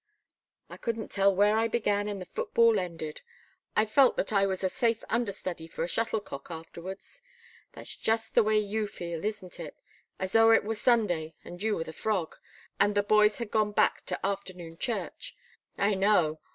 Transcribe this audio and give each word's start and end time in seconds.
I 0.67 0.77
couldn't 0.77 1.11
tell 1.11 1.35
where 1.35 1.55
I 1.55 1.67
began 1.67 2.07
and 2.07 2.19
the 2.19 2.25
football 2.25 2.79
ended 2.79 3.21
I 3.75 3.85
felt 3.85 4.17
that 4.17 4.33
I 4.33 4.47
was 4.47 4.63
a 4.63 4.67
safe 4.67 5.03
under 5.11 5.31
study 5.31 5.67
for 5.67 5.83
a 5.83 5.87
shuttlecock 5.87 6.47
afterwards. 6.49 7.21
That's 7.73 7.95
just 7.95 8.33
the 8.33 8.41
way 8.41 8.57
you 8.57 8.87
feel, 8.87 9.23
isn't 9.23 9.59
it? 9.59 9.77
As 10.17 10.31
though 10.31 10.49
it 10.53 10.63
were 10.63 10.73
Sunday, 10.73 11.35
and 11.45 11.61
you 11.61 11.75
were 11.75 11.83
the 11.83 11.93
frog 11.93 12.35
and 12.79 12.95
the 12.95 13.03
boys 13.03 13.37
had 13.37 13.51
gone 13.51 13.73
back 13.73 14.03
to 14.07 14.25
afternoon 14.25 14.79
church? 14.79 15.35
I 15.77 15.93
know! 15.93 16.39